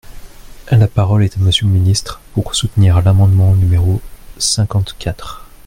[0.71, 4.01] La parole est à Monsieur le ministre, pour soutenir l’amendement numéro
[4.39, 5.47] cinquante-quatre.